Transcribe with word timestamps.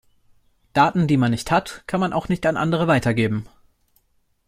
Daten, 0.73 1.05
die 1.05 1.15
man 1.15 1.29
nicht 1.29 1.51
hat, 1.51 1.83
kann 1.85 1.99
man 1.99 2.11
auch 2.11 2.27
nicht 2.27 2.47
an 2.47 2.57
andere 2.57 2.87
weitergeben. 2.87 3.47